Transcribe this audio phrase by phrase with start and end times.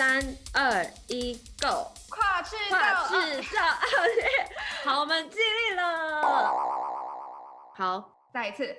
[0.00, 0.18] 三
[0.54, 1.92] 二一，Go！
[2.08, 4.24] 跨制造，跨制造奥运，
[4.82, 6.22] 好，我们尽力了。
[7.76, 8.74] 好，再一次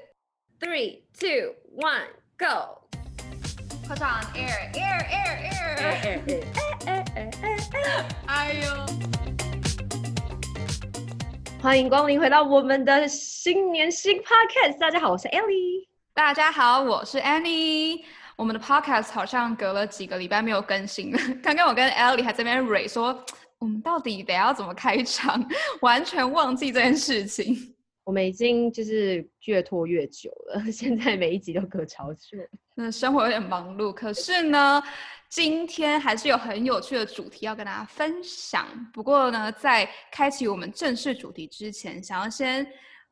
[0.60, 2.08] ，Three, two, one,
[2.40, 2.82] go！
[3.86, 5.78] 快上 air, air, air, air！
[5.78, 6.22] 哎哎
[6.88, 7.54] 哎哎哎！
[8.26, 8.66] 哎呦！
[11.62, 14.80] 欢迎光临回到我们的新年新 Podcast。
[14.80, 15.88] 大家好，我是 Ellie。
[16.16, 18.06] 大家好，我是 Annie。
[18.36, 21.20] 我们的 podcast 好像隔了几个礼拜没有更新了。
[21.44, 23.24] 刚刚我跟 Ellie 还在那边蕊说，
[23.60, 25.44] 我们到底得要怎么开场，
[25.82, 27.76] 完全忘记这件事情。
[28.04, 32.38] 我们已经就是越拖越久了， 现在每一集都隔超久。
[32.74, 34.82] 那生活有点忙碌，可是呢，
[35.30, 38.66] 今天还是有很有趣的主题要跟大家分享。
[38.92, 42.66] 不过呢，在开启我们正式主题之前，想要先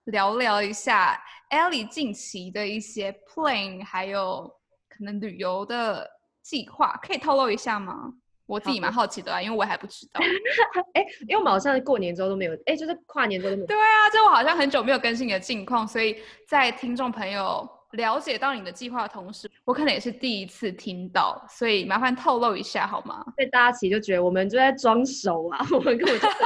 [0.05, 4.51] 聊聊一下 Ellie 近期的一些 plan，还有。
[4.99, 6.05] 可能旅游的
[6.43, 8.11] 计划可以透露一下吗？
[8.45, 10.19] 我自己蛮好奇的啊，因为我还不知道。
[10.93, 13.67] 哎、欸，因为我们好像过年之后都没有，哎、欸，就是跨年之后都没有。
[13.67, 23.23] 对啊，就我好像很久没有更新你的近况，所以在听众朋友了解到你的计划的同时，我可能也是第一次听到，所以麻烦透露一下好吗？
[23.37, 26.27] 所以大家其实就觉得我们就在装熟啊，我们根本就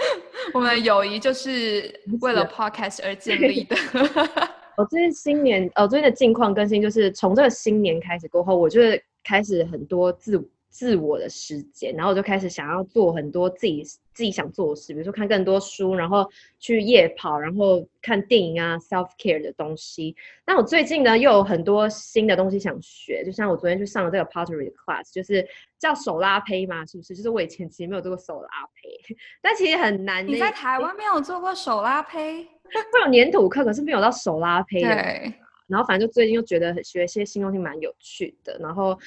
[0.52, 3.76] 我们的友谊就是为了 podcast 而建立的。
[4.80, 8.80] 我最近新年，哦，最近的近况更新就是从这个新年开始过后，我就
[9.22, 16.26] 开始很多自自我的时间，然后我就开始想要做很多自己自己想做的事，比如说看更多书，然后
[16.58, 20.16] 去夜跑，然后看电影啊，self care 的东西。
[20.46, 25.46] 那我最近呢又有很多新的东西想学，就像我昨天去上了这个 pottery 的 class，就是
[25.78, 27.14] 叫手拉胚嘛，是不是？
[27.14, 30.26] 就是我以前其实没有做过手拉胚， 但其实很难。
[30.26, 32.48] 你在台湾没有做过手拉胚？
[32.92, 34.88] 会有黏土课，可是没有到手拉胚的。
[34.88, 35.34] 对。
[35.66, 38.58] 然后反正就最近又觉得学一些新东西蛮有趣的。
[38.58, 38.98] 然后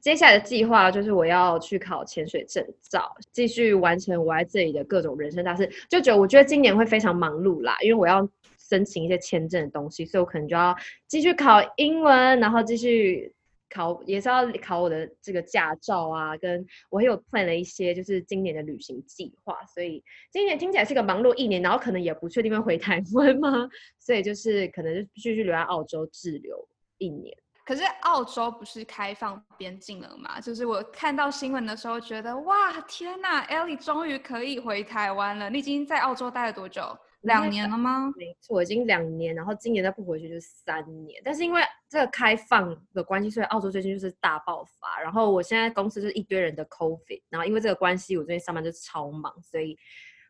[0.00, 5.70] 接下来的计划就是我要去考潜水证照，继续完成我在这里的各种人生大事。
[5.88, 8.28] 就觉得我觉得今年会非常忙碌啦，因为我要
[8.58, 13.32] 申请一些签证的东西，所以我可能就要继续考英文，然后继续。
[13.72, 23.68] 考也是要考我的这个驾照啊，跟我有 plan 了一些就是今年的旅行计划，所以今年听起来是个忙碌一年，然后可能也不确定会回台湾吗？
[23.98, 27.34] 所以就是可能就继续留在澳洲滞留一年。
[27.64, 30.40] 可是澳洲不是开放边境了吗？
[30.40, 35.48] 就是我看到新闻的时候觉得哇天哪，Ellie 终于可以回台湾了。
[35.48, 36.82] 你已经在澳洲待了多久？
[37.22, 38.12] 两年了吗？
[38.16, 41.20] 没错，已经两年，然后今年再不回去就是三年。
[41.24, 45.00] 但是因为这个开放的关系，所以澳洲最近就是大爆发。
[45.00, 49.76] 然后我现在公司就是一堆人的 COVID，然后因为这个关系，我最近上班就超忙，所以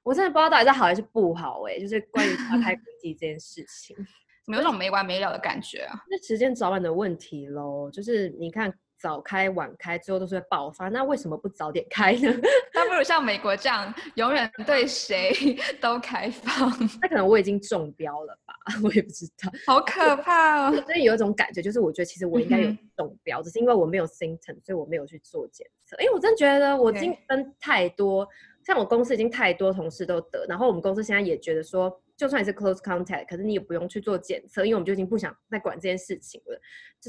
[0.03, 1.81] 我真的不知道到底是好还是不好哎、欸。
[1.81, 3.97] 就是关于打开 国际这件事情，
[4.45, 6.03] 怎么有种没完没了的感觉啊？
[6.11, 7.91] 那时间早晚的问题喽。
[7.91, 8.73] 就是你看。
[9.01, 10.89] 早开晚开，最后都是会爆发。
[10.91, 12.31] 那为什么不早点开呢？
[12.75, 15.33] 那不如像美国这样，永远对谁
[15.81, 16.71] 都开放。
[17.01, 18.55] 那可能我已经中标了吧？
[18.85, 19.51] 我也不知道。
[19.67, 20.83] 好可怕哦！
[20.83, 25.97] 所以有一种感觉，就是我觉得其实我应该有中标，嗯、只是因为我没有 symptom，所以我没有去做检测。
[26.01, 28.29] 因为我真的觉得我竞争太多。
[28.67, 36.61] 像我公司已经太多同事都得，然后我们公司现在也觉得说，就算你是 close contact，可是你也不用去做检测，因为我们就已经不想再管这件事情了。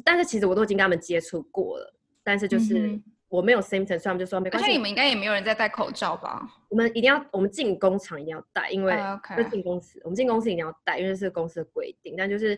[0.06, 4.66] 但是其实我都已经跟他们接触过了，但是就是我没有 symptoms，所以他们就说没关系。
[4.66, 6.42] 而且你们应该也没有人在戴口罩吧？
[6.70, 8.98] 我们一定要，我们进工厂一定要戴，因为
[9.36, 10.04] 就进公司，uh.
[10.06, 12.16] 我们进公司一定要戴，因为这是公司的规定。
[12.18, 12.58] 但就是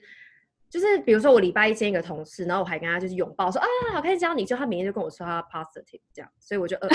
[0.69, 6.87] 就是比如说我礼拜一见一个同事，然后我还跟他就是拥抱说啊，好开心见到你，就他明天就跟我说他 positive 这样，所以我就呃。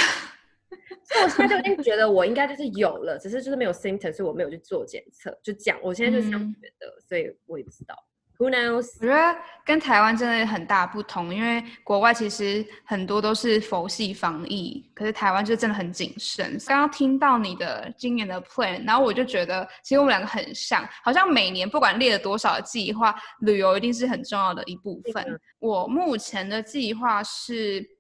[1.04, 5.36] 所以我现在就已经觉得我应该就是有了，只是就是没有 symptom，所以我没有去做检测。
[5.42, 7.94] 就讲，我现在就是这样觉得，嗯、所以我也不知道。
[8.38, 8.98] Who knows？
[9.00, 16.56] 我觉得跟台湾真的很大不同，因为国外其实很多都是佛系防疫，可是台湾就真的很谨慎。
[16.66, 25.24] 刚刚听到你的今年的 plan，然后我就觉得其实我们两个很像，好像每年不管列了多少的计划，旅游一定是很重要的一部分。
[25.26, 27.97] 嗯、我目前的计划是。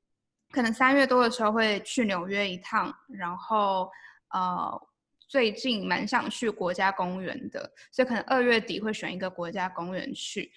[0.50, 3.90] 可能三月多的时候会去纽约一趟，然后
[4.32, 4.80] 呃，
[5.28, 10.50] 最近蛮想去国家公园的，所以可能二月底会选一个国家公园去。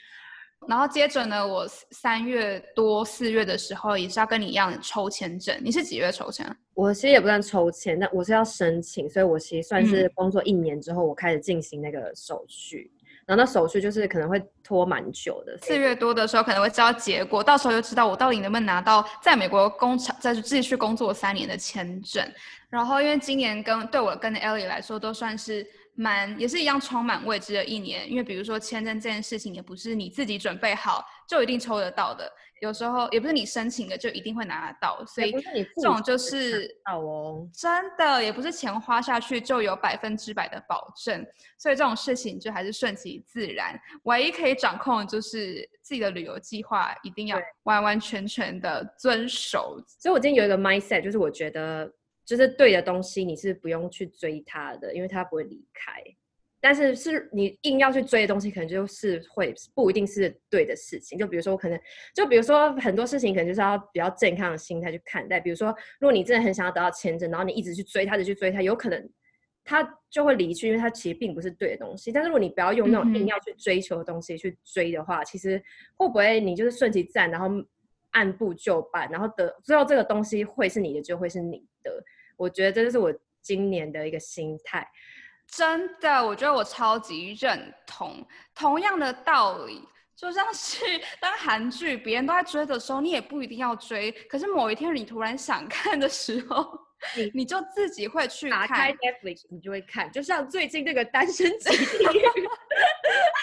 [0.68, 5.60] 然后接着呢，我三月多四月的时候也是要跟你一样抽签证。
[5.64, 6.46] 你是几月抽签？
[6.76, 12.92] 我其实也不算抽签，但我是要申请，所以我其实算是工作一年之后，我开始进行那个手续。
[13.28, 22.26] 嗯然后那手续就是可能会拖蛮久的，四月多的时候可能会知道结果，到时候就知道我到底能不能拿到在美国工厂再去继续工作三年的签证。
[22.70, 25.66] 然后因为今年跟对我跟 Ellie 来说都算是
[25.96, 35.32] 蛮也是一样充满未知的一年，因为比如说签证这件事情也不是你自己准备好就一定抽得到的，有时候也不是你申请的就一定会拿得到，所以
[35.76, 41.26] 这种就是哦，真的也不是钱花下去就有百分之百的保证，
[41.58, 49.78] 所以这种事情就还是顺其自然，唯一可以掌控的就是自己的旅游计划一定要完完全全的遵守。
[50.00, 51.92] 所以我今天有一个 mindset，就是我觉得。
[52.32, 56.02] 就是对的东西，你是不用去追它的，因为它不会离开。
[56.62, 61.20] 但是是你硬要去追的东西，可能就是会不一定是对的事情。
[61.20, 61.78] 就比如说，我可能
[62.16, 65.42] 就比如说很多事情，可能就是要比较健康的心态去看待。
[65.42, 69.10] 比如说，如果你真的很想要得到签证，然后你一直去追它，一直去追它，有可能
[69.66, 72.14] 它就会离去，因为它其实并不是对的东西。
[72.14, 75.62] 但是如果你不要用那种硬要去追求的东西去追的话，嗯、其实
[75.98, 77.48] 会不会你就是顺其自然，然后
[78.12, 82.04] 按部就班，然后得最后这个东西会是你的，就会是你的。
[82.42, 84.84] 我觉得这就是我今年的一个心态，
[85.48, 88.26] 真的，我觉得我超级认同。
[88.56, 90.84] 同样的道理，就像是
[91.20, 94.12] 当韩剧别人都在追的时候，你也不一定要追。
[94.28, 96.80] 可是某一天你突然想看的时候，
[97.16, 98.68] 你你就自己会去看。
[98.68, 100.12] 打开 Netflix，你就会看。
[100.12, 102.26] 就像最近那个《单身即地狱》。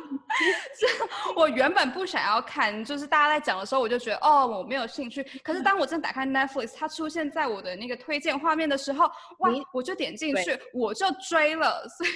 [1.36, 5.22] 我原本不想要看，就是大家在讲的时候，我就觉得哦，我没有兴趣。
[5.42, 9.06] 可是当我真打开 Netflix，它出现在我的那个推荐画面的时候，
[9.38, 11.86] 哇，我就点进去，我就追了。
[11.88, 12.10] 所以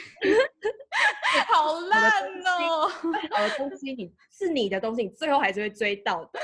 [1.53, 2.11] 好烂
[2.47, 2.89] 哦！
[2.89, 6.41] 好的东西，你是你的东西，你最后还是会追到的。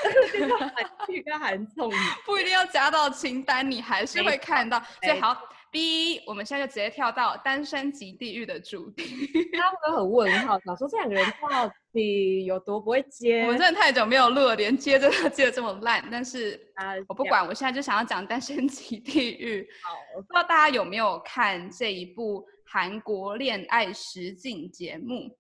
[0.75, 1.91] 韩剧韩综
[2.25, 4.83] 不一定要加到清单，你还是会看到。
[5.03, 5.37] 所以好。
[5.71, 9.05] B，我们现在就直接跳到《单身级地狱》的主题，
[9.53, 13.43] 他们都很问号，想说这两个人到底有多不会接？
[13.43, 16.05] 我们真的太久没有录了，连接真的接的这么烂。
[16.11, 16.61] 但是
[17.07, 19.63] 我不管，我现在就想要讲《单身级地狱》。
[19.89, 25.37] 好，不知道大家有没有看这一部韩国恋爱实境节目？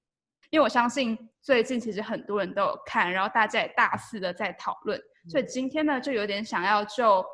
[0.50, 7.24] 因为我相信最近其实很多人都有看，然后大家也大肆的在讨论，所以今天呢，就有点想要就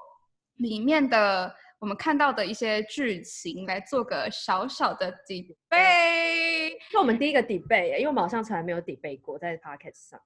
[0.56, 1.54] 里面的。
[1.78, 10.20] 我们看到的一些剧情来做个小小的 debate，是我们第一个 debate，因为我们好像从来没有 debate 过在 podcast 上。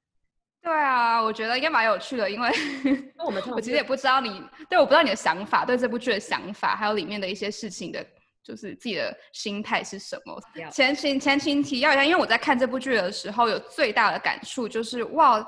[0.63, 2.51] 对啊，我觉得应该蛮有趣的，因为
[3.25, 8.07] 我们 我其实也不知道你对，我不知道你的想法，对这部剧的想法，还有里面的一些事情的，
[8.45, 10.41] 就是自己的心态是什么。
[10.71, 15.45] 前情前情提要一下，因为我在看这部剧的时候，有最大的感触就是哇，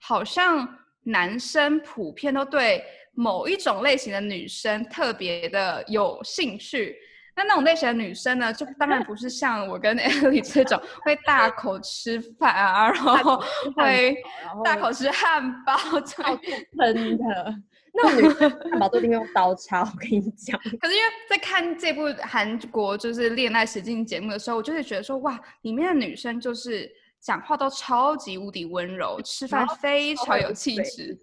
[0.00, 0.66] 好像
[1.04, 2.84] 男生普遍都对。
[3.14, 6.96] 某一种类型的女生特别的有兴趣，
[7.36, 13.42] 那那种类型的女生呢，就当然不是像我跟 Ellie 这种会大口吃饭啊，然后
[13.76, 14.16] 会
[14.64, 16.36] 大口吃汉堡，超
[16.76, 17.54] 喷的。
[17.96, 20.58] 那种女生汉堡都一定用刀叉，我跟你讲。
[20.80, 26.90] 可是因为在看这部韩国就是恋爱实境节目的时候，我就会觉得说，哇，里面的女生就是。
[27.24, 31.18] 讲话都超级无敌温柔，吃饭非常有气质，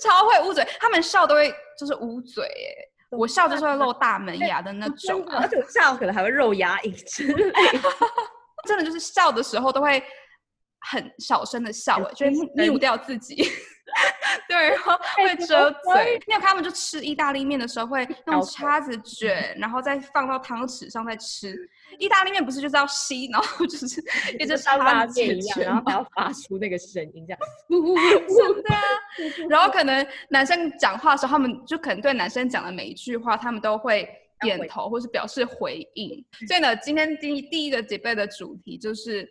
[0.00, 0.64] 超会捂嘴。
[0.78, 7.52] 他们笑都会就是捂嘴，哎，我笑就是会露大门牙的那种，而且笑可能还会露牙龈之类。
[8.68, 10.00] 真的就是笑的时候都会
[10.92, 13.44] 很小声的笑，哎，就是 mute 掉自己。
[14.48, 16.20] 对，然后会遮嘴。
[16.26, 21.56] 因为他们就吃意大利面的时候会用叉子卷，然后再放到汤匙上再吃。
[21.98, 24.02] 意大利面不是就是要吸，然后就是
[24.38, 27.38] 一直像拉面一样，然后还要发出那个声音，这样
[28.28, 28.82] 真的啊。
[29.48, 34.08] 然后可能男生讲话的时候，他们就可能对男生讲的每一句话，他们都会
[34.40, 36.24] 点头或是表示回应。
[36.48, 39.30] 所以呢，今天第第一个 debate 的主题就是，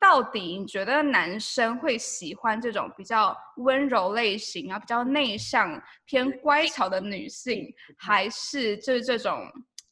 [0.00, 9.50] 到底你觉得男生会喜欢这种比较温柔类型啊，比较内向、偏乖巧的女性，还是就是这种？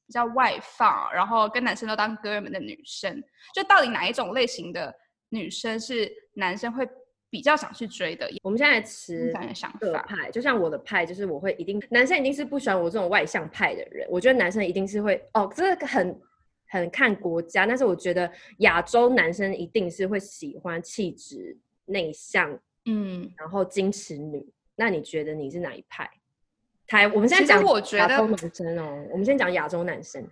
[0.09, 3.21] 比较外放，然后跟男生都当哥们的女生，
[3.53, 4.95] 就到底哪一种类型的
[5.31, 6.89] 女生是男生会
[7.29, 8.31] 比较想去追的？
[8.45, 9.35] 我们现在持
[9.81, 14.07] 各派，就像我的派，就是我会一定男生一定是不喜欢我这种外向派的人。
[14.09, 16.17] 我觉得男生一定是会哦，这个很
[16.77, 21.57] 很看国家，但是我觉得亚洲男生一定是会喜欢气质
[21.87, 24.45] 内向，嗯，然后矜持女。
[24.75, 26.09] 那你觉得你是哪一派？
[26.87, 27.61] 台，我们现在讲
[27.99, 30.25] 亚洲男生哦，我们先讲亚洲男生。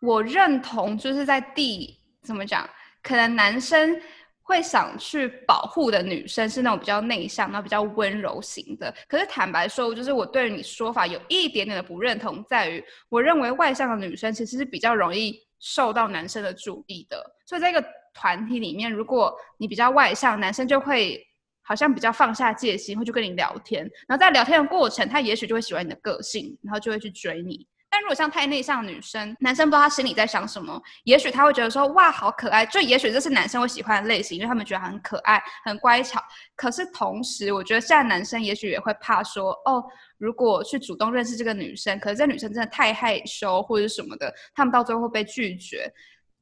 [0.00, 2.68] 我认同，就是在第怎么讲，
[3.02, 4.00] 可能男生
[4.42, 8.94] 会想去保护的女生是那种比较内向、然后比较温柔型的。
[9.08, 17.24] 可是坦白说，就是我对你说法有一点点的不认同，在于我认为外向的女生其实是比较容易受到男生的注意的。
[17.46, 21.24] 所以在一个团体里面，如果你比较外向，男生就会。
[21.62, 27.64] 好像比较放下戒心，会去跟你聊天，然后在聊天的过程，他也许就会喜欢你的个性，然后就会去追你。
[27.90, 36.20] 但如果像太内向的女生，男生不知道他心里在想什么，也许他会觉得说哇好可爱，就也许这是男生会喜欢的类型，因为他们觉得很可爱、很乖巧。
[36.54, 39.84] 可是同时，我觉得现在男生也许也会怕说哦，
[40.18, 45.92] 如果去主动认识这个女生，可是这女生真的太害羞或者什么的，他们到最后会被拒绝，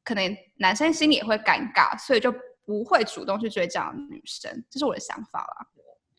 [0.03, 2.31] 可能男生心里也会尴尬，所以就
[2.63, 4.63] 不会主动去追这样的女生。
[4.69, 5.67] 这是我的想法啦。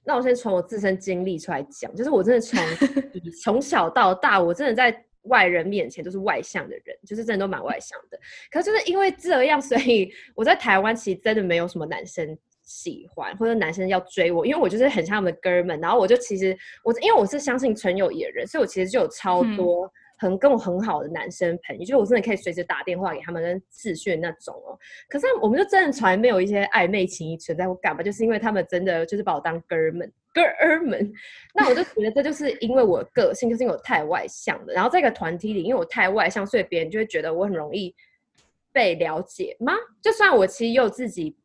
[0.02, 2.58] 那我先从我自身经历出来讲，就是我真的从
[3.44, 4.90] 从小到大，我真的在
[5.30, 8.20] 外人面前都是外向的人，就是真的都蛮外向的。
[8.50, 15.80] 可是就是因为这样，所以 我在台湾其实真的没有什么男生喜欢，或者男生要追我，因为我就是很像他们的哥们。
[15.80, 19.87] 然后我就其实我因为我是相信纯友谊的人，所以我其实就有超多。
[19.87, 24.78] 嗯很跟我很好的男生朋友，就是我真的可以随时打电话给他们跟视讯那种哦。
[25.08, 31.12] 可是我们就真的从来没有一些暧昧情谊存在或干嘛，就是因为他们真的就是把我当哥们哥儿们。
[31.54, 34.72] 那我就觉得这就是因为我个性，就是因为我太外向了。
[34.72, 37.94] 然后在一个团体里，因为我太外向，所以别人就会觉得我很容易
[38.72, 39.75] 被了解吗？
[40.02, 41.37] 就算我其实有自己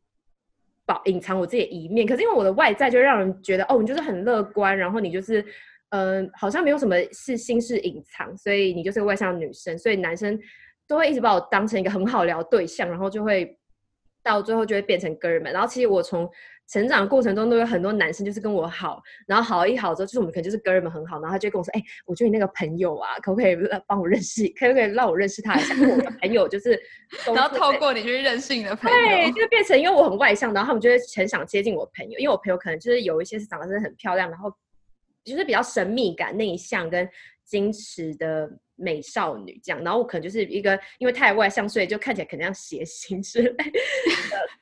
[0.84, 5.44] 保隐藏我自己一面，可是因为我的外在就让人觉得哦，你就是很乐观，然后你就是。
[5.90, 10.38] 嗯、好像没有什么是心事隐藏，所以你就是个外向的女生，所以男生
[10.86, 13.56] 都会一直把我当成一个很好聊对象，然后就会
[14.20, 15.52] 到最后就会变成哥们。
[15.52, 16.28] 然后其实我从
[16.68, 23.56] 成长过程中都有很多男生就是跟我好，然后好一好之后，就是我们可能就是哥们很好，然后他就跟我说：“哎、欸，我觉得你那个朋友啊，可不可以
[23.86, 24.46] 帮我认识？
[24.58, 25.74] 可不可以让我认识他一下？
[25.74, 26.72] 因为我的朋友就是，
[27.10, 34.52] 是，然后透过你去认识你的朋友，对，就变成因为我很外向，然后他们就会很想接近我朋友，因为我朋友可能就是有一些是长得真的很漂亮，然后。
[35.24, 37.04] 就是比较神秘感、内向跟
[37.48, 43.64] 矜持的美少女这样，然后我可能就是一个因为太外向，所以就看起来可能像谐星之类的，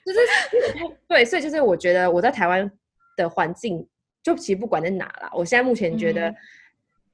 [0.04, 2.70] 就是对，所以就是我觉得我在台湾
[3.16, 3.86] 的环境，
[4.22, 6.36] 就其实不管在哪啦，我现在目前觉得，嗯、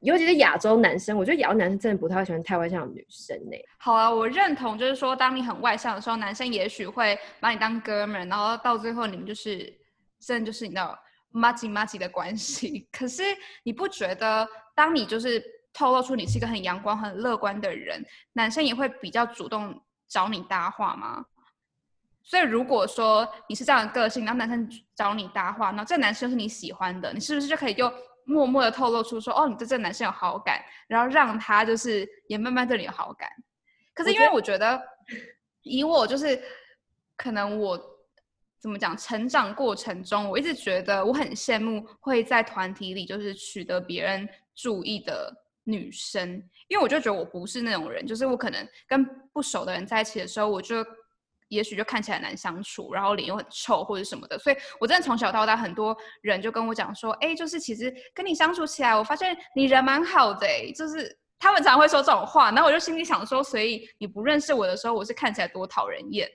[0.01, 3.57] 尤其是亚洲男生，我觉得亚洲男生真的不太会喜欢太外向的女生呢。
[3.79, 9.73] 好啊，我认同，就是说当你很外向的时候，男生也许会把你当哥们，然后到最后你们就是
[10.19, 10.99] 真的就是你知道。
[11.33, 13.23] 麻吉麻吉的关系， 可是
[13.63, 15.41] 你不觉得，当你就是
[15.73, 21.25] 透露出你是一个很阳光、很乐观的人，男生也会比较主动找你搭话吗？
[22.23, 27.93] 所以如果说你是这样的个性，然后男生找你搭话，那这个男生是你喜欢的，你是不是就可以就
[28.25, 33.29] 默默的透露出说，哦，你对这个男生有好感，然后让他就是也慢慢对你有好感？
[33.95, 34.81] 可是因为我觉得，
[35.63, 36.43] 以我就是
[37.17, 37.81] 可能我。
[38.63, 38.95] 怎么讲？
[38.95, 45.35] 成长过程中，我一直觉得我很羡慕会在团体里就是取得别人注意的
[45.71, 46.29] 女生，
[46.69, 50.85] 因为我就觉得我不是那种人，就是我可能跟不熟的人在一起的时候，我就
[51.49, 66.29] 也许就看起来难相处，然后脸又很臭或者什么的，所以我真的从小到大，很多人就跟我讲说，哎，就是其实跟你相处起来，我发现你人蛮好的，就是他们常会说这种话，然后我就心里想说，所以你不认识我的时候，我是看起来多讨人厌。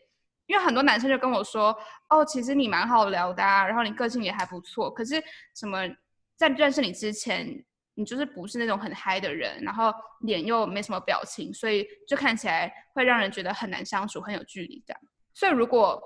[0.47, 1.75] 因为很多男生就跟我说，
[2.09, 4.91] 哦，其实你蛮好聊的啊，然后你个性也还不错。
[4.91, 5.15] 可是
[5.55, 5.89] 什么，
[6.35, 7.65] 在认识你之前，
[7.95, 14.95] 你就是不是那种很嗨的人，然后脸又没什么表情，所以就看起来会让人觉得很难相处，很有距离感。
[15.33, 16.01] 所以如果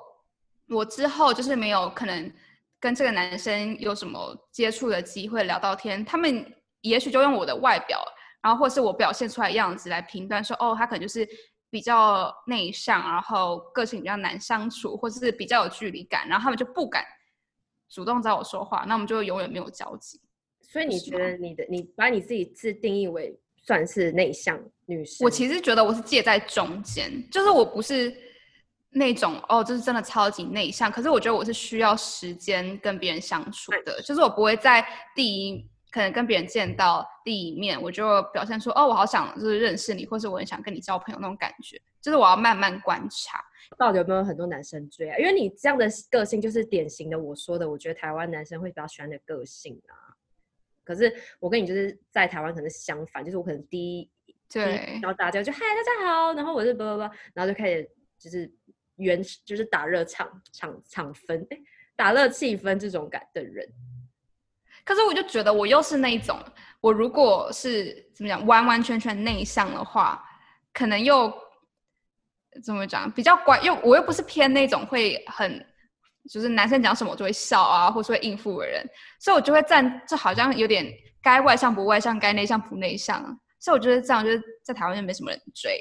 [0.69, 2.31] 我之后就是没有可能
[2.79, 6.45] 跟这个男生有什么接触的机会聊到天，他们
[6.81, 8.01] 也许就用我的外表，
[8.41, 11.27] 然后或是我表现出来的样子来评断说，哦，他可能就是。
[11.71, 17.05] 比较内向，然后个性比较难相处，或是比较有距离感，然后他们就不敢
[17.87, 20.19] 主动找我说话，那我们就永远没有交集。
[20.71, 25.25] 所以你觉得你的你把你自己自定义为算是内向女生？
[25.25, 28.15] 我其实觉得我是介在中间，就是我不是
[28.91, 34.85] 那种哦，就是真的超级内向，可是我觉得我是需要时间跟别人相处的，就是我不会在
[35.15, 35.67] 第一。
[35.91, 43.43] 可能跟别人见到第一面，我就表现出哦，我好想就是认识你，或是我很想跟你交朋友那种感觉，就是我要慢慢观察，
[43.75, 45.17] 到底有没有很多男生追啊？
[45.17, 50.08] 因为你这样的个性就是典型的我说的，我觉得台湾男生会比较喜欢的个性啊。
[50.89, 54.09] 可是我跟你就是在台湾可能相反，就是我可能第一
[54.51, 58.51] 对，然后大家就嗨大家好，然后我就啵啵啵，然后就开始就是
[58.95, 61.59] 原就是打热场场场氛，哎，
[61.95, 63.63] 打热气氛这种感的人。
[64.83, 66.43] 可是我就觉得我又是那一种，
[66.81, 70.27] 我如果是怎么讲完完全全内向的话，
[70.73, 71.31] 可能又
[72.63, 75.63] 怎么讲比较乖，又我又不是偏那种会很
[76.27, 78.83] 就是男生讲什么我就会笑啊，或是会应付的人，
[79.19, 83.23] 所以我就会站，就好像有点该外向不外向，该内向不内向，
[83.59, 85.79] 所以我觉得这样就是在台湾就没什么人追，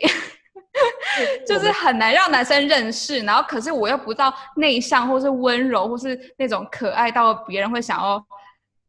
[1.46, 8.22] 就是很难让男生认识，然后可是我又不知道内向或是温柔或是那种可爱到别人会想要。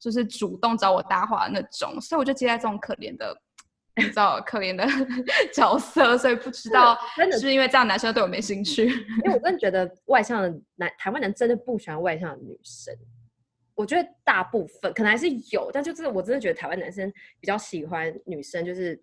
[0.01, 3.37] 就是主动找我搭话的那种，所以我就接在这种可怜的
[4.03, 4.85] 你知道可怜的
[5.53, 8.85] 角色，所以不知道真的是因为这样男生对我没兴趣。
[8.85, 12.95] 因为我真的觉得外向的男台湾男真的不喜欢外向的女生。
[13.75, 18.99] 我觉得大部分可能还是有，但就是我真的觉得台湾男生比较喜欢女生，就是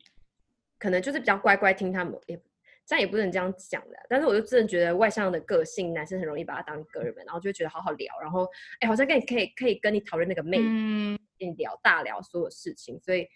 [0.79, 2.39] 可能就是比较乖乖听他们，也
[2.87, 3.97] 这样也不能这样讲的。
[4.07, 8.47] 但是我就真的觉得外向的个性男生很容易把他当哥们，然后就会觉得好好聊，然后
[8.81, 13.01] 哎，好像跟你可以可以跟你讨论那个妹，嗯，跟你聊大聊所有事情。
[13.01, 13.27] 所以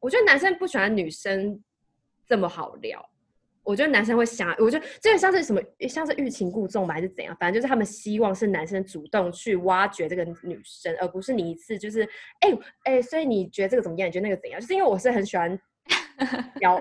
[0.00, 1.62] 我觉得男生不喜欢女生
[2.26, 3.04] 这么好聊。
[3.62, 7.36] 我觉得男生会想，我觉得这个像是什么，像是欲擒故纵吧，还是怎样？
[7.40, 12.04] 反正就是他们希望是男生主动去挖掘这个女生，而不是你一次就是，
[12.38, 14.06] 哎、欸、哎、所以你觉得这个怎么样？
[14.06, 14.60] 你觉得那个怎样？
[14.60, 15.58] 就是因为我是很喜欢
[16.56, 16.80] 聊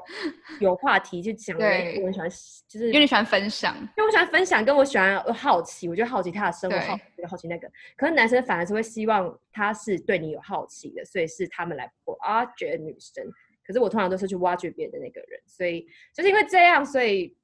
[0.60, 2.30] 有话题去讲，对，我很喜欢，
[2.68, 7.70] 就是因为你喜欢分享，因为我喜欢分享，跟我喜欢好奇，我觉得好奇他的生活，好奇这个好奇那个。
[7.98, 13.26] 可是男生反而是会希望他是对你有好奇的，所以是他们来挖掘女生。
[13.66, 17.36] 可是我通常都是去挖掘别人的那个人，所以就是因为这样，所以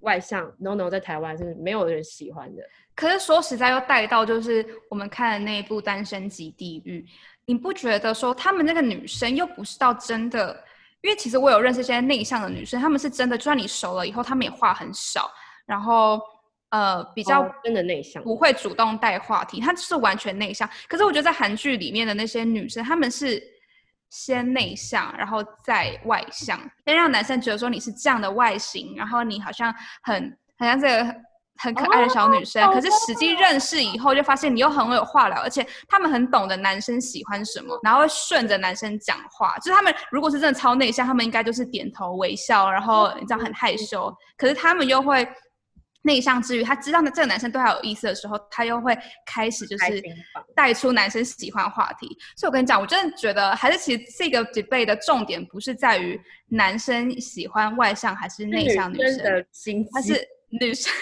[0.00, 2.62] 外向 no no 在台湾是没有人喜欢的。
[2.94, 7.00] 可是说实在又带到就是我们看的那一部《单身即地狱》，
[7.46, 10.62] 你不觉得说他们那个女生又不是到真的？
[11.02, 15.30] 因为其实我有认识一些内向的女生，她们是真的，就算你熟了以后，她们也话很少，
[15.66, 16.20] 然后
[16.70, 20.68] 呃比较真的内向，不会主动带话题，她就是完全内向。
[20.88, 23.42] 可是我觉得在韩剧里面的那些女生，她们是。
[24.14, 31.16] 先内向，然后再外向，先让男生觉得说你是这样的外形，然后你好像很好像这个
[31.58, 32.64] 很可爱的小女生。
[32.64, 39.56] Oh, 可是实际认识以后，就发现你又很有话聊，而且他们很懂得男生喜欢什么，然后会顺着男生讲话。
[39.58, 44.12] 就是他们如果是真的超内向，他们应该就是点头微笑，然后你知道很害羞。
[44.36, 45.26] 可是他们又会。
[46.04, 48.92] 内向之余，他知道呢这个男生对他有意思的时候，他又会
[49.24, 50.02] 开始就是
[50.52, 52.08] 带出男生喜欢话题。
[52.36, 60.28] 所以我跟你讲，我真的觉得还是其实这个 debate 的重点不是在于男生喜欢外向还是内向女生，女生的心机，还是
[60.60, 60.92] 女生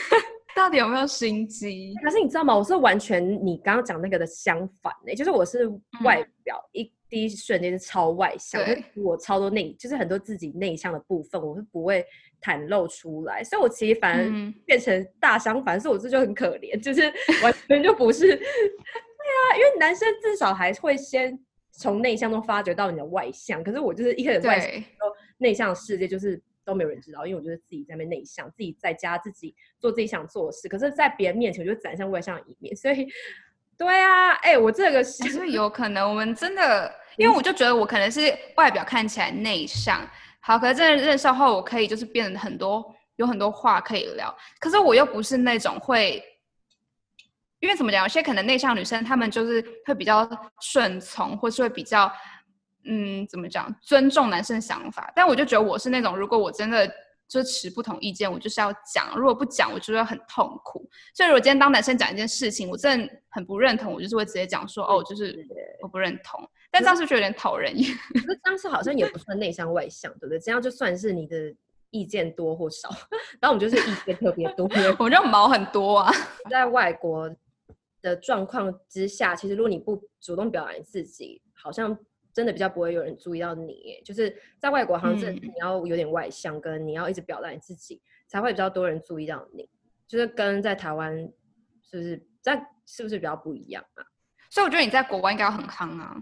[0.61, 1.95] 到底有没有心机？
[2.05, 2.55] 可是你知道吗？
[2.55, 5.67] 我是完全你刚刚讲那个的相反呢、欸，就是我是
[6.05, 6.83] 外表一。
[6.83, 8.63] 嗯第一瞬间是超外向，
[8.95, 12.07] 我超多内，就是很多自己内向的部分，我是不会
[12.41, 21.37] 袒露出来，所以我其实反而变成大相反，所以我这就很可怜，就是完全就不是， 对啊，因为男生至少还会先
[21.73, 24.71] 从内向中发掘到你的外向，可是我就是一个人外向，
[25.39, 33.09] 内向的世界就是都没有人知道，因为我就是自己在那边内向，自己在家自己做自己想做的事，可是在别人面前我就展现外向的一面，所以。
[33.77, 38.21] 对啊，哎、欸，我这个是，是有可能，我们真的， 因为我就觉得我可能是
[38.55, 40.07] 外表看起来内向，
[40.41, 44.37] 好，可是真的认识后，我可以就是变得很多，有很多话可以聊。
[44.59, 46.23] 可是我又不是那种会，
[47.61, 50.29] 因为怎么讲，有些可能内向女生，她们就是会比较
[50.61, 52.13] 顺从，或是会比较，
[52.85, 55.13] 嗯，怎么讲，尊重男生想法。
[55.15, 56.91] 但我就觉得我是那种，如果我真的。
[57.31, 59.17] 就持不同意见，我就是要讲。
[59.17, 60.85] 如果不讲，我就会很痛苦。
[61.15, 65.47] 所以，如果今天当男生讲一件事情，我真的很不认同，我就是会直接讲说：“哦，就是
[65.81, 66.41] 我不认同。”
[66.73, 67.97] 但这样是不是有点讨人厌？
[68.15, 70.41] 可是当时好像也不算内向外向，对不对？
[70.41, 71.55] 这样就算是你的
[71.91, 72.89] 意见多或少。
[73.41, 76.13] 然后我们就是意见特别多， 我们就毛很多啊。
[76.51, 77.33] 在外国
[78.03, 81.97] 的状况之下，其实如果你不主动表达你自己，好像。
[82.33, 89.69] 真的比较不会有人注意到你，就是在外国，好像是你要有点外向，跟你要一直表达你自己，才会比较多人注意到你。
[90.07, 91.17] 就是跟在台湾，
[91.83, 94.05] 是不是在是不是比较不一样啊？
[94.51, 96.17] 所以我觉得你在国外应该要很夯啊，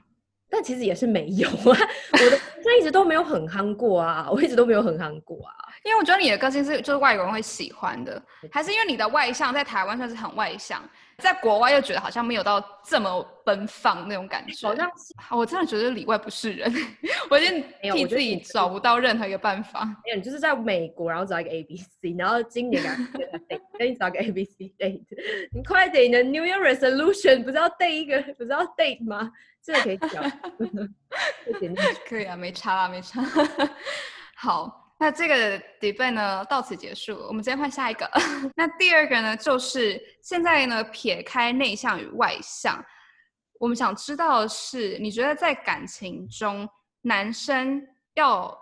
[0.51, 1.55] 但其实也是没有啊。
[1.65, 5.55] 我的这一直都没有很夯过啊，我一直都没有很夯过啊。
[5.85, 10.83] 因为我觉得你的个性是就是外国人会喜欢的，还是因为你的外向在台湾算是很外向？
[11.23, 16.73] 在国外又觉得好像没有到这么奔放那种感觉，好像是我真的觉得里外不是人，
[17.29, 19.85] 我已经替自己找不到任何一个办法。
[20.05, 22.83] 没有，你就是在美国，然后找一个 A B C，然后今年
[23.79, 25.03] 给你找个 A B C date，
[25.53, 29.33] 你快点，你的 New Year Resolution 不是要 date 一个，不是要 date 吗？
[29.61, 30.23] 这个可以讲，
[32.09, 33.21] 可以啊，没差啊，没差。
[34.37, 34.78] 好。
[35.01, 38.11] 那这个 debate 呢，到此结束，我们直接换下一个。
[38.57, 42.85] 那第二个呢，就是现在呢，撇开内向与外向，
[43.61, 46.69] 我们想知道的是，你觉得在感情中，
[47.03, 47.81] 男生
[48.15, 48.53] 要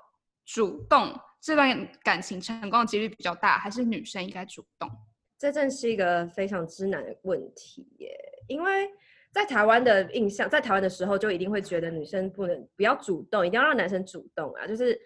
[0.44, 4.90] 主动，这段感情成功的几率比较大，还是女生应该主动？
[5.38, 8.14] 这正是一个非常之难的问题耶，
[8.46, 8.90] 因为
[9.32, 15.00] 在台湾的印象，在台湾的时候就一定会觉得女生不能不要主动，一定要让男生主动啊，就是。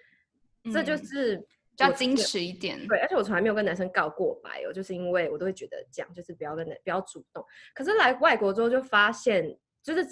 [0.65, 7.45] 这就是比较矜持一点，对，而且我从来没有跟男生告过白哦，就是因为我都会觉得这样，就是不要跟男不要主动。
[7.75, 10.05] 可是来外国之后就发现，就是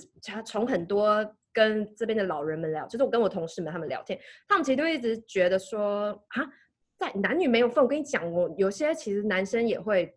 [0.47, 6.49] 从很多跟这边的老人们聊，就是我跟我同事们他们聊天，他们其实都一直觉得说啊，
[6.97, 7.83] 在男女没有分。
[7.85, 10.15] 我跟你讲，我有些其实男生也会，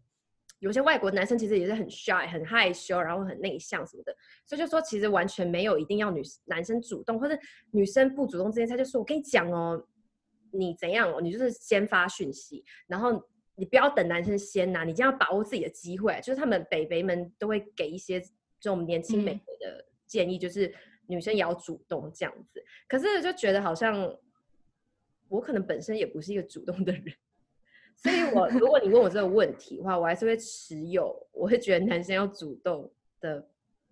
[0.59, 4.15] 有些外国男生其实也是很 shy、很害羞，然后很内向什么的。
[4.45, 7.37] 所以就说其实完全没有一定要女男生主动或者
[7.71, 8.71] 女生不主动这件事。
[8.71, 9.83] 他就说我跟你讲哦，
[10.51, 13.23] 你怎样哦，你就是先发讯息，然后
[13.55, 16.19] 你不要等男生先拿，你一定要把握自己的机会。
[16.23, 18.29] 就是他们北北们都会给一些这
[18.69, 20.73] 种年轻美眉的建议，就是。
[21.07, 24.17] 女生也要主动这样子，可是就觉得好像
[25.27, 27.03] 我可能本身也不是一个主动的人，
[27.97, 33.45] 所以我如果你问我这个问题的话，我还是会持有，我会觉得男生要主动的，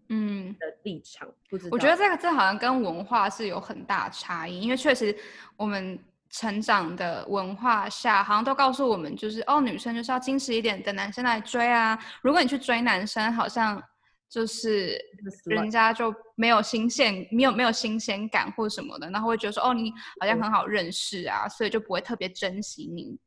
[0.08, 1.28] 嗯的立场。
[1.50, 5.14] 不知道，我觉得这个这好像跟文化是有很大差异，因为确实
[5.58, 6.00] 我们
[6.32, 11.98] 成长的文化下，好像都告诉我们，就是哦，女生就是要矜持一点，等男生来追啊。
[12.22, 13.82] 如果你去追男生，好像。
[14.32, 14.96] 就是
[15.46, 23.18] 人家就没有新鲜，没有没有新鲜感或什么的，然后会觉得说，哦，你好像很好认识啊，所以就不会特别珍惜你。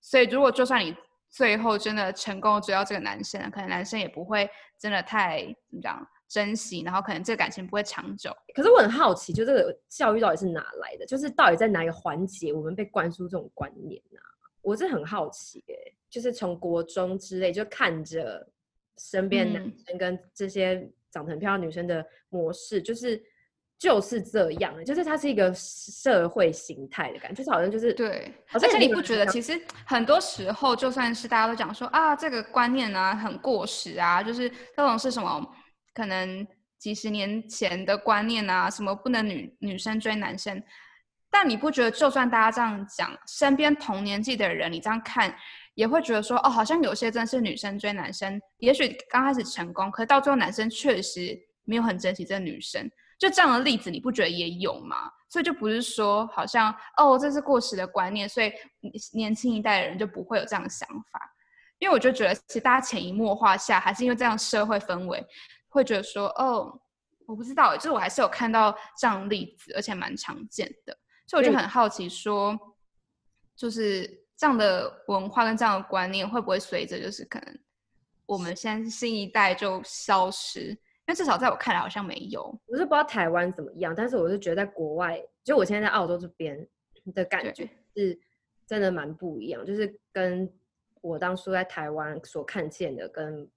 [0.00, 0.96] 所以如果就算你
[1.28, 4.48] 最后真的成功追到这个男生，可能男生也不会
[4.80, 8.30] 真的太怎么讲珍惜，然后可能这个感情不会长久。
[8.54, 11.06] 可是我很好奇，就这个教育到底是哪来的？
[11.06, 14.20] 就是到底在哪一个环节我们被灌输这种观念呢？
[14.60, 15.74] 我是很好奇，哎，
[16.10, 18.48] 就是从国中之类就看着。
[19.00, 23.22] 身边男生跟这些长得很漂亮女生的模式，就是
[23.78, 28.34] 就是这样，就是它是一个社会形态的感觉，就是好像就是对。
[28.52, 29.52] 而且你不觉得，其实
[29.86, 35.48] 很多时候，就算是大家都讲说啊，这个观念啊很过时啊，就是这种是什么，
[35.98, 36.46] 可能
[36.78, 40.62] 几十年前的观念啊，什么不能女女生追男生，
[41.28, 45.34] 但你不觉得，就算大家这样讲，身边同年纪的人，你这样看。
[45.74, 55.08] 也会觉得说，哦，好像有些真是女生追男生，也许刚开始成功，可是到最后男生确实没有很珍惜这女生，就这样的例子，你不觉得也有吗？
[55.30, 58.52] 所以就不是说好像哦，这是过时的观念，所以
[59.12, 61.20] 年轻一代的人就不会有这样的想法。
[61.78, 65.24] 因为我就觉得，其实大家潜移默化下，还是因为这样社会氛围，
[65.78, 66.78] 会觉得说，哦，
[67.26, 72.58] 我不知道，就是我还是有看到这样的例子，而且蛮常见的，所以我就很好奇说，
[73.56, 74.26] 就是。
[74.40, 77.58] 这样的文化跟这样的观念会不会随着就是可能
[78.24, 80.60] 我们现在新一代就消失？
[80.60, 82.42] 因为至少在我看来好像没有。
[82.66, 86.56] 我是不知道台湾怎么样，但是我是觉得在国外，就我现在在澳洲这边
[87.12, 88.16] 的感觉是
[88.64, 90.48] 真的蛮不一样，就是跟
[91.00, 93.50] 我当初在台湾所看见的，跟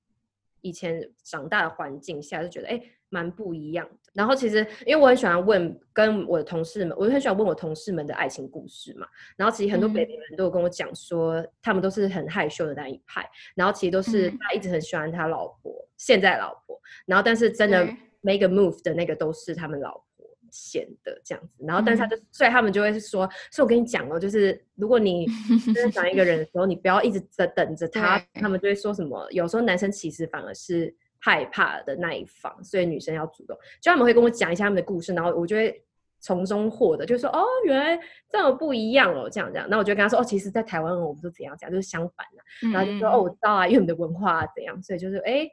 [0.61, 2.77] 以前长大的环境下，就觉得哎。
[2.77, 4.09] 欸蛮不一样的。
[4.13, 9.05] 然后其实，因为我很喜欢问跟我的同事们，我就很喜欢问我同事们的爱情故事嘛。
[9.35, 13.29] 然后其实很多北北们都有跟我讲说，嗯、他们都是很害羞的那一派。
[13.53, 16.79] 然后其实都是他一直很喜欢他老婆，嗯、现在老婆。
[17.05, 17.83] 然后但是真的
[18.21, 20.05] make a move 的那个都是他们老婆
[20.51, 21.63] 先的这样子。
[21.65, 25.25] 然后但是他就，所以他们就会说，所以我跟你讲哦，就是如果你
[25.73, 28.23] 真的想一个人的时候，你不要一直在等着 他。
[28.33, 30.95] 他们就会说什么，有时候男生其实反而是。
[31.23, 33.55] 害怕的那一方，所以女生要主动。
[33.79, 35.79] 就他们会跟我讲一下他们的故事，然后我就会
[36.19, 37.95] 从中获得，就是说哦，原来
[38.27, 39.67] 这么不一样哦，这样这样。
[39.69, 42.41] 那我就跟他说哦，其实，在台湾我们都怎样讲，就是相反的。
[42.67, 45.47] 嗯、然后就说哦，我知道啊，因为我们的文化、啊、怎样，所以就是哎，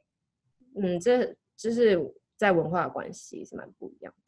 [0.81, 2.01] 嗯，这就是
[2.39, 4.28] 在文化的关系是蛮不一样的。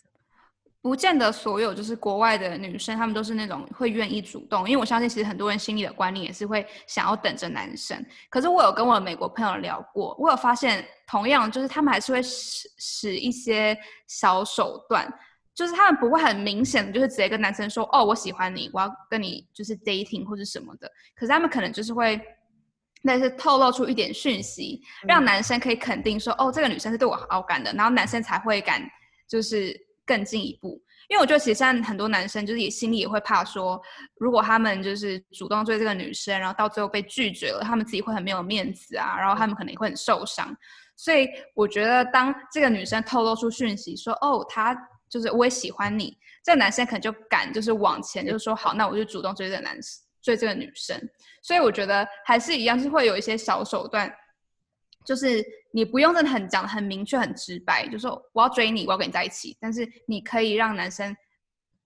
[0.82, 8.02] 不见得所有就是国外的女生，她们都是那种会愿意主动，因为我相信其实很多人心里的观念也是会想要等着男生。
[8.30, 15.06] 可是我有跟我的美国朋友聊过，我有发现同样就是他们还是会使使一些小手段，
[15.54, 20.90] 就是他们不会很明显的就是直接跟男生说哦，我喜欢你，我要跟你就是 dating 或者什么的。
[21.14, 22.18] 可是他们可能就是会
[23.02, 28.82] 那是透露出一点讯息，让男生可以肯定说哦，这个女生是对我好感的，然后男生才会敢
[29.28, 29.78] 就是。
[30.10, 33.80] 更进一步，因为我觉得其实现在很多男生就是也心里也会怕说，
[34.18, 40.52] 如果他们就是主动追这个女生，然后到最后被拒绝了，他们自己会很没有面子啊，然后他们可能也会很受伤。
[40.96, 44.76] 所以我觉得当这个女生透露出讯息说，哦，他
[45.08, 51.00] 就是我也喜欢你，这个男生可能就敢就是往前，就是说好，那我就主动追这个男生，追这个女生。
[51.40, 54.12] 所以我觉得还是一样，是会有一些小手段。
[55.04, 59.56] 就是你不用真的很讲很明确很直白，就说我要追你，我要跟你在一起。
[59.60, 61.16] 但是你可以让男生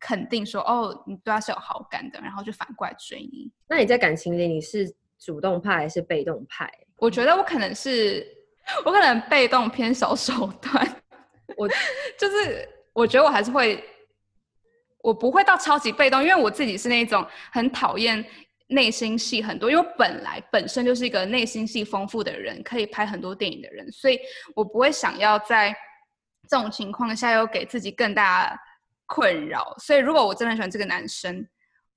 [0.00, 3.50] 肯定说，哦，你对他是有好感的，然后就反过来追你。
[3.68, 6.70] 那你在感情里你是主动派还是被动派？
[6.96, 8.26] 我觉得我可能是，
[8.84, 11.02] 我可能被动偏少手段。
[11.56, 11.68] 我
[12.18, 13.82] 就是我觉得我还是会，
[15.02, 18.24] 我不会到超级被动，因为我自己是那种很讨厌。
[18.68, 24.18] 内心戏很多，因为本来本身就是一个内心戏丰富的人，可以拍很多电影的人，所以
[24.54, 25.74] 我不会想要在
[26.48, 28.58] 这种情况下又给自己更大
[29.06, 29.74] 困扰。
[29.78, 31.46] 所以如果我真的喜欢这个男生，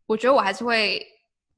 [0.06, 1.02] 我觉得我还是会，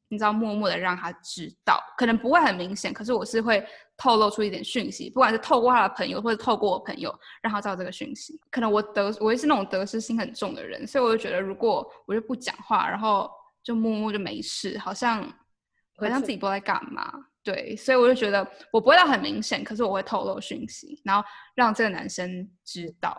[0.09, 3.65] 你知道，默默的让他知道，可能不会很明显，可是我是会
[3.97, 8.39] 透露出一点讯息，不管是透过他的朋友，或者透过我朋友，让他知道这个讯息。
[8.49, 13.29] 可能我得，我也是那种得失心很重的人，所以我就觉得，如果我就不讲话，然后
[13.63, 15.21] 就默默就没事，好像
[15.95, 17.11] 好像自己不知道在干嘛。
[17.41, 23.17] 对，所以我就觉得我不会到很明显，可是我会透露讯息，然后让这个男生知道。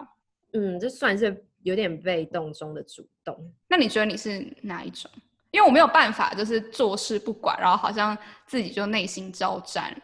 [0.53, 3.53] 嗯，这算是有点被动中的主动。
[3.68, 5.11] 那你觉得你是哪一种？
[5.50, 10.00] 因为我没有办法，就是做事不管，然后好像自己就内心交战。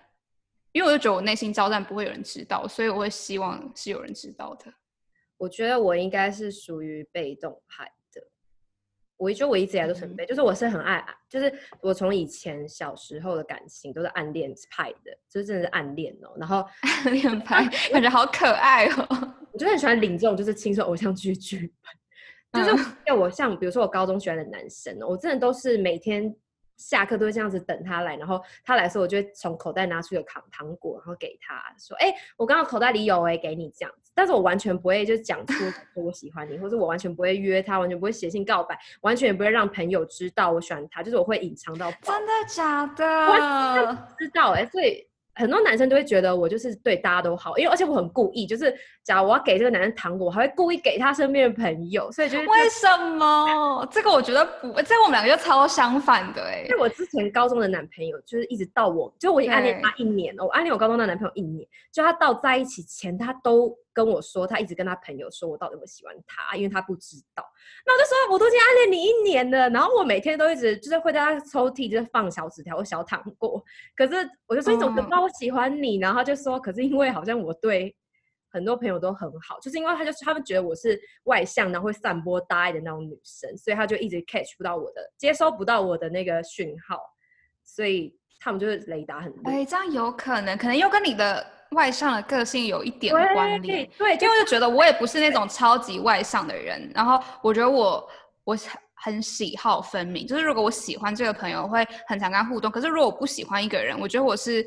[0.73, 4.73] 因为我就觉得我内心交战不会有人知道，所以我会希望是有人知道的。
[5.37, 7.91] 我觉得我应该是属于被动派。
[9.17, 16.35] 我觉得我一直以来都很被，就是我是很爱，就是我从以前小时候的感情都是暗恋派的，就是真的是暗恋哦。
[16.39, 16.65] 然后
[17.05, 21.73] 暗恋派感觉好可爱哦，我就很喜欢领这种就是青春偶像剧剧
[22.53, 26.35] 本，就是像我像比如说我高中喜欢的男生，我真的都是每天。
[26.77, 35.53] 下课都会这样子等他来，然后他来的时候，我就会从口袋拿出一个糖糖果，然后给他说：“哎、欸，我刚刚口袋里有哎、欸，给你这样子。”但是我完全不会就讲出
[35.95, 41.91] 说我喜欢你，或者我完全不会约他，完全不会写信告白，完全也不会让朋友知道我喜欢他，就是我会隐藏到。
[42.03, 44.09] 真的假的？
[44.19, 45.07] 知道哎、欸，所以。
[45.39, 48.75] 很多男生都会觉得我就是对大家都好，因为而且我很故意，就是
[49.07, 53.89] 假如我要给这个男生糖果，我还会故意给他身边的朋友，所以就是为什么？
[53.91, 56.67] 这个我觉得不，这个我们两个就超相反的哎、欸。
[56.69, 63.75] 因为我之前高中的男朋友，就是一直到我，就我已经暗恋他一年了，我暗恋我高中的男朋友一年，就他到在一起前，他都。
[63.97, 67.43] 跟我说，他一直跟他朋友说我到底有没有喜欢他，因为他不知道。
[67.87, 73.65] 那我就说，我都已经暗恋你一年了，然后我每天都一直就是会在他抽屉就是放小纸条或小糖果。
[73.97, 75.97] 可是我就说，你怎么知道我喜欢你？
[75.97, 77.97] 然后他就说，可是因为好像我对
[78.57, 86.99] 很多朋友都很好，就是因为他就是他们觉得我是外向，然后会散播大爱的那种女生，所以他就一直 catch 不到我的，接收不到我的那个讯号，
[87.63, 89.43] 所以他们就是雷达很弱。
[89.45, 91.47] 哎，这样有可能，可能又跟你的。
[91.73, 98.09] 外向的个性有一点关联，对，因为我就觉得我也不是那种超级外向的人，然后我觉得我
[98.45, 98.57] 我
[98.95, 104.65] 很喜好分明，就是如果我喜欢这个朋友，我会很常跟他互动，可是如果我不喜欢一个人，我觉得我是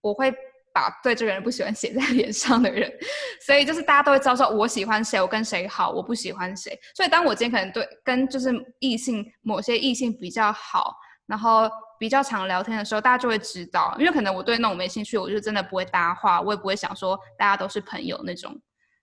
[0.00, 0.34] 我会
[0.78, 2.92] 把对这个人不喜欢写在脸上的人，
[3.44, 10.94] 所以就是大家都会知道说我喜欢谁，我跟谁好，我不喜欢谁，所以当我今天可能对跟就是异性某些异性比较好，
[11.26, 11.68] 然后。
[12.00, 18.56] 比较常聊天的时候，大家就会知道，因为可能我对那种没兴趣，我就真的不会搭话，我也不会想说大家都是朋友那种，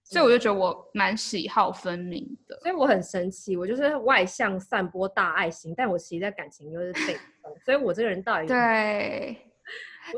[0.05, 2.57] 所以我就觉得我蛮喜好分明的。
[2.61, 9.37] 所以我很神奇，我就是外向散播大爱心，但我其实在感情又是被动，所以我这个人到底对，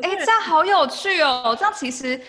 [0.02, 2.20] 哎、欸，这样好有趣哦，这样其实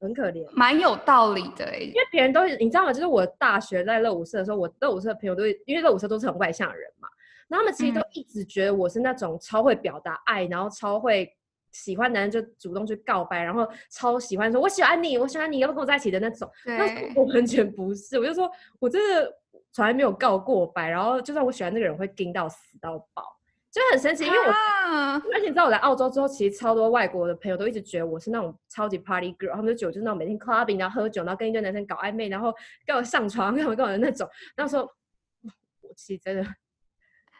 [0.00, 2.92] 很可怜，蛮有道理的哎，因为别人都你知道吗？
[2.92, 7.08] 就是我大学在乐舞社的时候，我乐舞社的朋友都因为乐舞社都是很外向的人嘛。
[7.48, 11.28] 然后他们其实都一直觉得我是那种超会表达爱，嗯、然后超会
[11.72, 16.48] 喜欢男人就主动去告白，然后超喜欢说“我喜欢你，我喜欢你，要不跟我在一起”的那种。
[16.64, 18.18] 那，我完全不是。
[18.20, 18.48] 我就说
[18.78, 19.32] 我真的
[19.72, 23.24] 从来没有告过白，然后就算我喜欢那个人，会盯到死到爆，
[23.72, 24.24] 就很神奇。
[24.24, 32.52] 因为我，啊、而且你知道我来澳洲之后，其实超多外国的朋友都一直觉得我是那种超级 party girl，他们就觉得我就是那种每天 clubbing 然后喝酒，然后跟一堆男生搞暧昧，然后
[32.84, 34.28] 跟我上床，跟我跟我的那种。
[34.56, 36.44] 那时候我其实真的。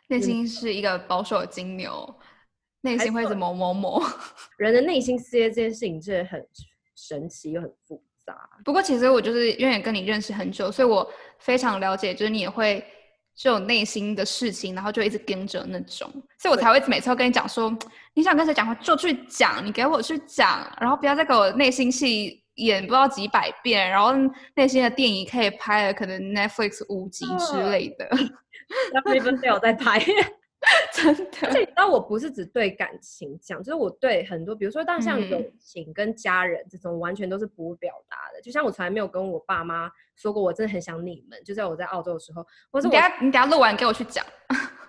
[0.08, 2.18] 内心是一个保守的金牛，
[2.80, 4.02] 内心会是某某某。
[4.58, 6.44] 人的内心世界这件事情真的很
[6.96, 8.36] 神奇又很复杂。
[8.64, 12.84] 不过其实我就是因为跟你认识很久，所以我非常了解，就是你也会
[13.36, 17.74] 这种内心的事情，然后就一直跟着那种，所以我才会每次都跟你讲说，
[18.14, 24.12] 你想跟谁讲话就去讲，你给我去讲，然后不要再给我内心戏演不知道几百遍，然后
[24.54, 28.08] 内心的电影可以拍了可能 Netflix 五集之类的。
[28.92, 29.98] 他们没有在拍，
[30.92, 31.30] 真的。
[31.42, 38.40] 而且你知道，我不是只对感情讲，就是我对很多，比如说，当像友情跟家人这种，完全都是不表达的。
[38.40, 41.42] 嗯、就像我从来没有跟我爸妈说过，我真的很想你们。
[41.44, 44.24] 就在我在澳洲的时候，或者我你等下你等下录完给我去讲，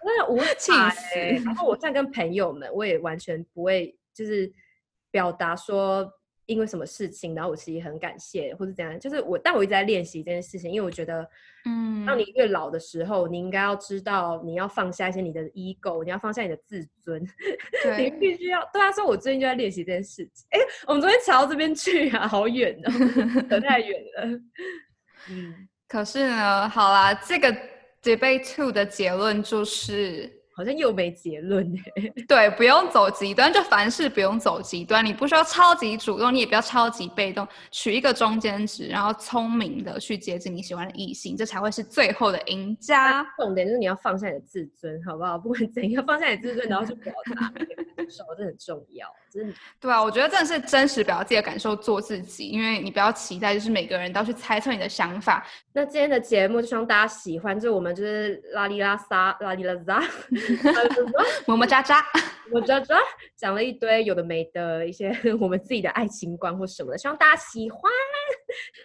[0.04, 1.20] 真的无气死。
[1.46, 4.52] 然后我在跟朋友们，我也完全不会就是
[5.10, 6.12] 表达说。
[6.52, 11.26] 因为什么事情，然后我其实很感谢，或者怎样，就是我，但我一直在练习这件事情，因为我觉得，
[11.66, 17.22] 嗯，当你越老的时候，你应该要知道，你要放下一些你的 ego，你要放下你的自尊，
[17.98, 18.60] 你必须要。
[18.74, 20.46] 对啊，所以我最近就在练习这件事情。
[20.50, 22.92] 哎，我们昨天查到这边去啊，好远哦，
[23.50, 24.26] 走太远了。
[25.30, 27.56] 嗯，可是呢，好啦，这个
[28.04, 30.41] debate two 的结论就是。
[30.62, 32.14] 好像又没结论哎。
[32.28, 35.04] 对，不用走极端，就凡事不用走极端。
[35.04, 43.26] 你不需要超级主动，你也不要超级被动，取一个中间值，然后聪明的去接近你喜欢的异性，这才会是最后的赢家。
[43.38, 45.38] 重点就是你要放下你的自尊，好不好？
[45.38, 49.08] 不管怎样，放下你的自尊，然后去表达感受， 这很重要。
[49.32, 49.54] 真的。
[49.80, 52.50] 对啊，我觉得真的是真实表达自己的感受，做自己。
[52.50, 55.46] 因为你不要期待，就是每个人都去猜测你的想法。
[55.74, 60.02] 那今天的节目就希望大家喜欢，就我们就是拉里拉撒，拉里拉撒。
[61.48, 62.04] 么么喳喳，
[62.52, 62.98] 么么喳喳，
[63.38, 67.82] 讲了一堆有的没的一些 我们自己的爱情观或什么的，希望大家喜欢。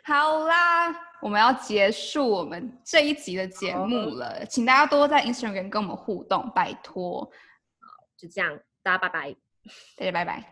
[0.05, 7.25] 好啦，我们要结束我们这一集的节目了，请大家多在 Instagram 跟我们互动，拜托。
[7.25, 7.29] 好，
[8.17, 9.35] 就这样，大家拜拜，
[9.97, 10.43] 大家拜拜。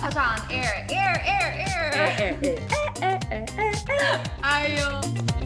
[0.00, 2.56] 他唱 air air air air air air
[3.00, 5.39] air air air，哎呦。